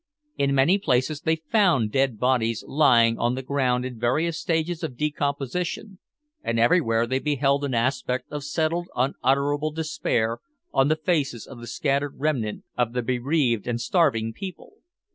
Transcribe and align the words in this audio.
In 0.35 0.55
many 0.55 0.79
places 0.79 1.21
they 1.21 1.35
found 1.35 1.91
dead 1.91 2.19
bodies 2.19 2.63
lying 2.65 3.19
on 3.19 3.35
the 3.35 3.43
ground 3.43 3.85
in 3.85 3.99
various 3.99 4.39
stages 4.39 4.81
of 4.81 4.97
decomposition, 4.97 5.99
and 6.43 6.59
everywhere 6.59 7.05
they 7.05 7.19
beheld 7.19 7.63
an 7.63 7.75
aspect 7.75 8.31
of 8.31 8.43
settled 8.43 8.87
unutterable 8.95 9.69
despair 9.69 10.39
on 10.73 10.87
the 10.87 10.95
faces 10.95 11.45
of 11.45 11.59
the 11.59 11.67
scattered 11.67 12.15
remnant 12.17 12.63
of 12.75 12.93
the 12.93 13.03
bereaved 13.03 13.67
and 13.67 13.79
starving 13.79 14.33
people. 14.33 14.73